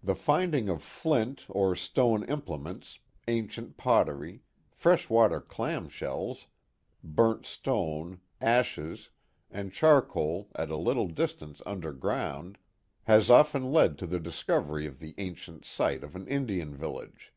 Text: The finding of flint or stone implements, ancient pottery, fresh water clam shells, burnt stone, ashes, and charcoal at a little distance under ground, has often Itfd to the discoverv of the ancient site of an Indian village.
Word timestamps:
The 0.00 0.14
finding 0.14 0.68
of 0.68 0.80
flint 0.80 1.44
or 1.48 1.74
stone 1.74 2.22
implements, 2.26 3.00
ancient 3.26 3.76
pottery, 3.76 4.42
fresh 4.70 5.10
water 5.10 5.40
clam 5.40 5.88
shells, 5.88 6.46
burnt 7.02 7.44
stone, 7.44 8.20
ashes, 8.40 9.10
and 9.50 9.72
charcoal 9.72 10.50
at 10.54 10.70
a 10.70 10.76
little 10.76 11.08
distance 11.08 11.62
under 11.66 11.92
ground, 11.92 12.58
has 13.10 13.28
often 13.28 13.64
Itfd 13.64 13.96
to 13.98 14.06
the 14.06 14.20
discoverv 14.20 14.86
of 14.86 15.00
the 15.00 15.16
ancient 15.18 15.64
site 15.64 16.04
of 16.04 16.14
an 16.14 16.28
Indian 16.28 16.72
village. 16.76 17.34